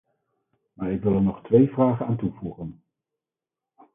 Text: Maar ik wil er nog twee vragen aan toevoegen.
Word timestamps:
Maar 0.73 0.91
ik 0.91 1.01
wil 1.01 1.15
er 1.15 1.21
nog 1.21 1.41
twee 1.43 1.69
vragen 1.69 2.05
aan 2.05 2.17
toevoegen. 2.17 2.81